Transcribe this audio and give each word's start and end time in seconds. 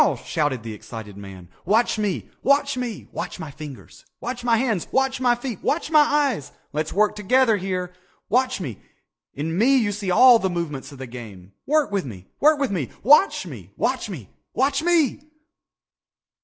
shouted 0.25 0.63
the 0.63 0.73
excited 0.73 1.15
man. 1.15 1.47
"Watch 1.63 1.99
me! 1.99 2.27
Watch 2.41 2.75
me! 2.75 3.07
Watch 3.11 3.37
my 3.39 3.51
fingers! 3.51 4.03
Watch 4.19 4.43
my 4.43 4.57
hands! 4.57 4.87
Watch 4.91 5.21
my 5.21 5.35
feet! 5.35 5.61
Watch 5.61 5.91
my 5.91 5.99
eyes! 5.99 6.51
Let's 6.73 6.91
work 6.91 7.15
together 7.15 7.55
here! 7.57 7.93
Watch 8.27 8.59
me! 8.59 8.79
In 9.35 9.55
me 9.55 9.77
you 9.77 9.91
see 9.91 10.09
all 10.09 10.39
the 10.39 10.49
movements 10.49 10.91
of 10.91 10.97
the 10.97 11.05
game! 11.05 11.51
Work 11.67 11.91
with 11.91 12.03
me! 12.05 12.25
Work 12.39 12.57
with 12.59 12.71
me! 12.71 12.89
Watch 13.03 13.45
me! 13.45 13.73
Watch 13.77 14.09
me! 14.09 14.27
Watch 14.55 14.81
me!" 14.81 15.19